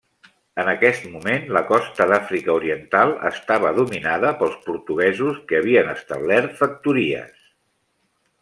En 0.61 0.69
aquest 0.71 1.03
moment, 1.15 1.43
la 1.57 1.61
costa 1.71 2.07
d'Àfrica 2.11 2.55
Oriental 2.55 3.13
estava 3.31 3.75
dominada 3.81 4.33
pels 4.41 4.57
portuguesos, 4.71 5.41
que 5.51 5.61
havien 5.63 5.95
establert 5.97 6.61
factories. 6.63 7.49